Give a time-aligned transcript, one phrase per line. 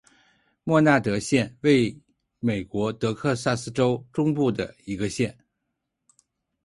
[0.63, 1.95] 默纳德县位
[2.39, 5.37] 美国德克萨斯州中部的一个县。